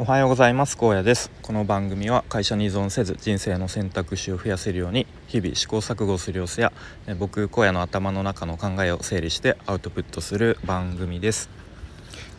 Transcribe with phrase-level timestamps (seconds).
[0.00, 0.78] おはようございます。
[0.78, 1.30] 高野です。
[1.42, 6.72] この番組は会社に依存せず人生の選択肢を増やせるように日々試行錯誤する様子や
[7.18, 11.50] 僕荒野の頭の中の考えを整理してアウトプットする番組です。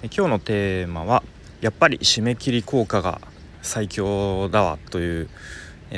[0.05, 1.21] 今日のテーマは
[1.61, 3.21] やっぱり締め切り効果が
[3.61, 5.29] 最強だわという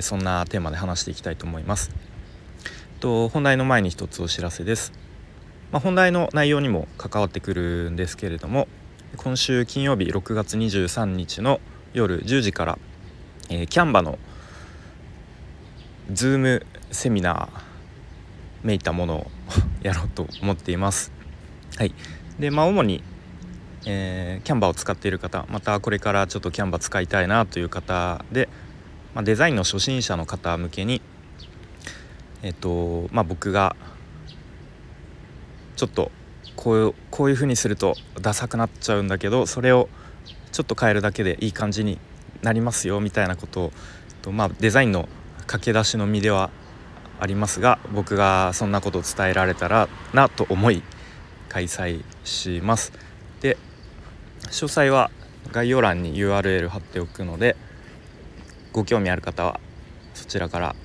[0.01, 1.91] そんなテーマで話していきたいと思います。
[2.99, 4.91] と本題の前に一つお知らせです。
[5.71, 8.67] まあ、本題の内容にも関わってくるんですけれども
[9.15, 11.61] 今週金曜日6月23日の
[11.93, 12.79] 夜10時から、
[13.49, 14.17] えー、キャンバの
[16.11, 17.61] ズームセミナー
[18.63, 19.31] めいたものを
[19.83, 21.11] やろうと思っています。
[21.77, 21.93] はい、
[22.39, 23.03] でまあ主に、
[23.85, 28.49] えー、キャンバーを使っている方またこれからちょっとキャンバー使いたいなという方で、
[29.13, 31.03] まあ、デザインの初心者の方向けに
[32.41, 33.75] えっ、とまあ僕が
[35.75, 36.11] ちょっと
[36.63, 39.89] こういうこういう風にするとダサくなっちゃうんだけどそれを
[40.53, 41.99] ちょっと変えるだけでいい感じに
[42.41, 43.71] なりますよみたいなことを
[44.21, 45.09] とまあデザインの
[45.45, 46.51] 駆け出しの身では
[47.19, 50.83] ありますが僕がそんなことを伝えられたらなと思い
[51.49, 52.93] 開催します。
[53.41, 53.57] で
[54.43, 55.11] 詳細は
[55.51, 57.57] 概要欄に URL 貼っておくので
[58.71, 59.59] ご興味ある方は
[60.13, 60.75] そちらから、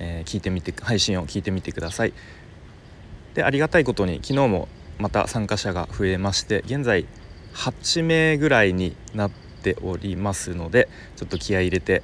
[0.00, 2.12] えー、聞いてみて配信を聞いてみてください。
[3.34, 7.06] でありがたいことに昨日もまた参加者が増えまして現在
[7.54, 12.02] 8名ぐらいになっておりますのでちょっと気合い入れて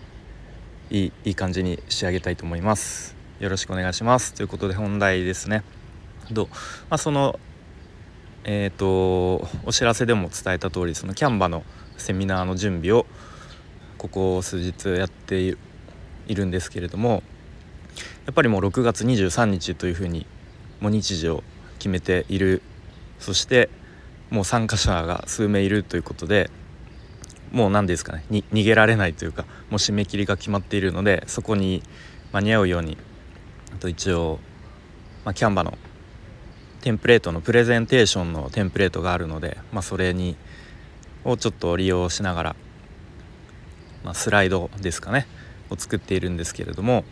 [0.91, 3.15] いいいい感じに仕上げたいと思います。
[3.41, 4.33] よろしくお願いします。
[4.33, 5.63] ということで本題ですね。
[6.31, 6.49] ど
[6.91, 7.39] まあ、その
[8.45, 11.63] えっ、ー、とお知らせでも伝えた通りそのキャンバの
[11.99, 13.07] セミナーの準備を
[13.99, 15.57] ここ数日やって
[16.27, 17.23] いるんですけれども
[18.27, 20.27] やっぱりもう6月23日というふうに
[20.81, 21.43] もう日時を
[21.79, 22.63] 決めている。
[23.19, 23.69] そして
[24.31, 26.51] もう参加者が数名いるということで
[27.51, 31.83] もう何ですかねに逃げられないというかもう締め切りが決まっているのでそこに
[32.33, 32.99] 間に合うように
[33.75, 34.39] あと一応、
[35.25, 35.79] まあ、キャンバの
[36.81, 40.37] テンプレートのプレゼンテーションのテンプレートがあるので、まあ、それに
[41.25, 42.57] をちょっと利用しながら、
[44.05, 45.27] まあ、スライドですかね
[45.71, 47.05] を作っているんですけれども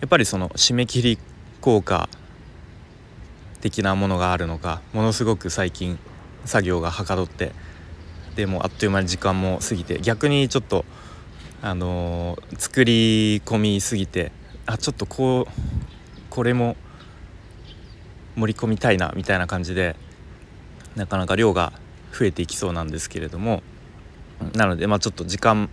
[0.00, 1.18] やっぱりその締め切り
[1.60, 2.08] 効果
[3.64, 5.98] 的なものがあるのかものすごく最近
[6.44, 7.52] 作業がはかどって
[8.36, 10.84] でもあっという間に時間も過ぎて逆にちょっと
[11.62, 14.32] あのー、作り込みすぎて
[14.66, 15.52] あちょっとこう
[16.28, 16.76] これも
[18.36, 19.96] 盛り込みたいなみたいな感じで
[20.94, 21.72] なかなか量が
[22.12, 23.62] 増えていきそうなんですけれども
[24.52, 25.70] なのでまあちょっと時間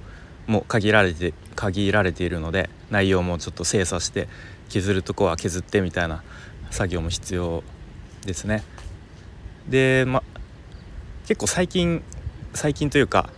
[0.47, 4.29] も限られて限られているので内容もちょっと精査して
[4.69, 6.23] 削るとこは削ってみたいな
[6.69, 7.65] 作業も必要
[8.25, 8.63] ですね。
[9.67, 10.23] でま
[11.27, 12.03] 結構最近
[12.53, 13.29] 最近というか、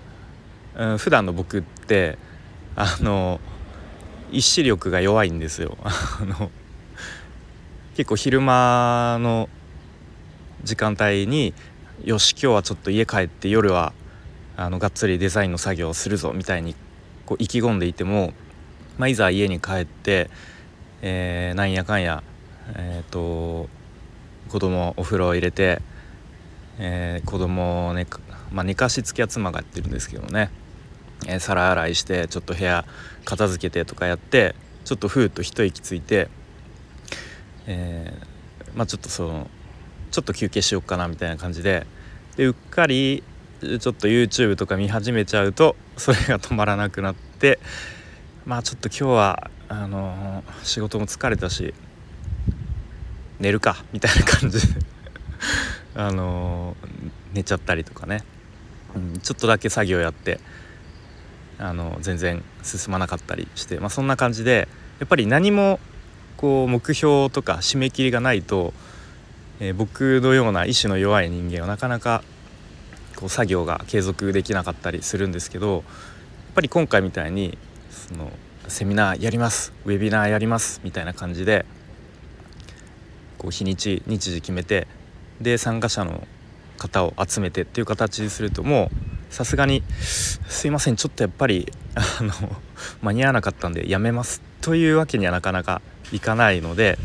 [0.75, 2.17] うん、普段の僕って
[2.75, 3.39] あの
[4.31, 5.77] 意志力が弱いんですよ。
[5.83, 6.49] あの
[7.95, 9.49] 結構昼間の
[10.63, 11.53] 時間帯に
[12.03, 13.93] よし今日はちょっと家帰って夜は
[14.57, 16.75] あのがっつりデザインの作業をするぞみたいに
[17.25, 18.33] こう意気込んでいても、
[18.97, 20.31] まあ、いざ家に帰って、
[21.01, 22.23] えー、なんやかんや、
[22.75, 23.69] えーと
[24.53, 25.81] 子供お風呂を入れて、
[26.77, 28.05] えー、子供を寝,、
[28.51, 30.51] まあ、寝かしつきは妻がやってるんですけどね、
[31.25, 32.85] えー、皿洗いしてちょっと部屋
[33.25, 34.53] 片付けてとかやって
[34.85, 36.29] ちょっとふーっと一息ついて、
[37.65, 39.49] えー、まあちょっとその
[40.11, 41.87] ちょっと休憩しようかなみたいな感じで
[42.35, 43.23] でうっかり
[43.59, 47.57] ちょっと YouTube とか見始めちゃうとそれが止まらなくなって
[48.45, 51.73] まあちょっと今日はあのー、仕事も疲れたし
[53.39, 54.73] 寝るかみたいな感じ。
[54.73, 54.83] で
[55.95, 58.23] あのー、寝ちゃったりとかね、
[58.95, 60.39] うん、ちょっとだけ作業やって
[61.59, 64.67] あの全然進まなかったりして、まあ、そんな感じで
[64.99, 65.79] やっぱり何も
[66.37, 68.73] こう目標とか締め切りがないと、
[69.59, 72.23] えー、僕のような意志の弱い人間はなかなか
[73.15, 75.83] こう作業が継続できなかったりするんですけどやっ
[76.55, 77.57] ぱり今回みたいに
[77.89, 78.31] その
[78.67, 81.65] セミナーやりますウェビナーやりますみたいな感じで
[83.43, 84.87] こう日にち日時決めて
[85.41, 86.25] で参加者の
[86.77, 88.89] 方を集めてっていう形にするとも
[89.29, 92.33] うさすがに「すいませんちょっとやっぱり あの
[93.01, 95.81] 間に合わなかったんでやめます」というわけにはなかなか
[96.13, 96.97] いかないので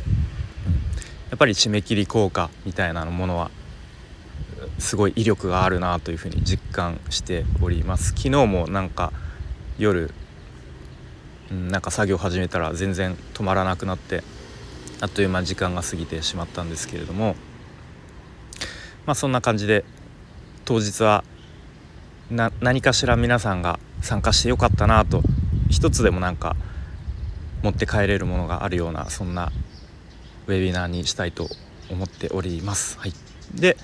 [1.30, 3.50] やっぱり締め切り効果みたいなものは
[4.78, 8.10] すごい威力があるなというふうに実感しております。
[8.10, 9.12] 昨日もなんか
[9.78, 10.10] 夜、
[11.50, 14.22] なんか作業始めたら全然止まらなくなって
[15.00, 17.36] あっという間時間が過ぎてしまったんですけれども
[19.06, 19.84] まあそんな感じで
[20.64, 21.24] 当日は
[22.30, 25.22] 何かしら皆さんが参加してよかったなと
[25.70, 26.56] 一つでもなんか
[27.62, 29.50] 持って帰れるものがあるようなそんな
[30.46, 31.48] ウェビナーにしたいと
[31.90, 32.98] 思っております。
[32.98, 33.12] はい、
[33.54, 33.76] で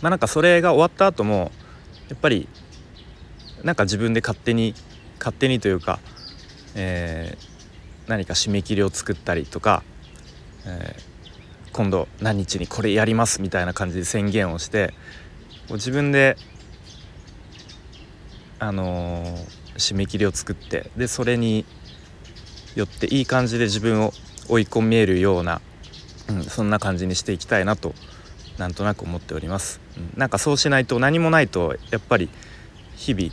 [0.00, 1.52] まあなんかそれが終わった後も
[2.08, 2.48] やっぱり
[3.62, 4.74] なんか自分で勝手に
[5.18, 5.98] 勝手にというか、
[6.74, 7.57] えー、
[8.08, 9.82] 何か締め切りを作ったりとか、
[10.66, 14.94] えー、今度何日にこれやりますみたいな感じで宣言をして
[15.70, 16.36] 自分で
[18.58, 19.34] あのー、
[19.74, 21.64] 締め切りを作ってでそれに
[22.74, 24.12] よっていい感じで自分を
[24.48, 25.60] 追い込めるような、
[26.28, 27.94] うん、そんな感じにしていきたいなと
[28.56, 32.28] なんとなく思っております、うん、なんかそうしないと何もないとやっぱり
[32.96, 33.30] 日々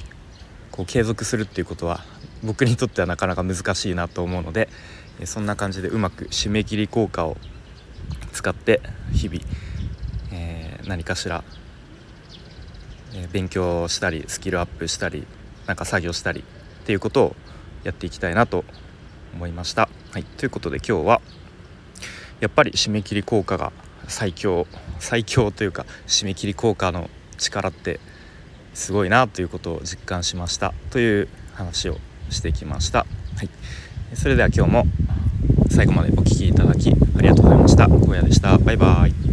[0.71, 2.03] こう継続するっていうことは
[2.43, 4.69] 僕にとってはなかなか難しいなと思うので
[5.23, 7.37] そんな感じでうまく締め切り効果を
[8.33, 8.81] 使って
[9.13, 9.39] 日々、
[10.33, 11.43] えー、何かしら、
[13.13, 15.25] え、勉強したりスキルアップしたり
[15.67, 17.35] なんか作業したりっていうことを
[17.83, 18.65] やっていきたいなと
[19.33, 19.89] 思いました。
[20.11, 21.21] はい、ということで今日は
[22.41, 23.71] やっぱり締め切り効果が
[24.07, 24.67] 最強
[24.99, 27.99] 最強というか締め切り効果の力って
[28.73, 31.97] すごいなということを実感しましたという話を
[32.29, 32.99] してきました。
[32.99, 33.05] は
[33.43, 33.49] い、
[34.13, 34.85] それでは今日も
[35.69, 37.87] 最後までお聴きいただきありがとうございました。
[37.87, 38.57] 小屋でした。
[38.57, 39.24] バイバイ。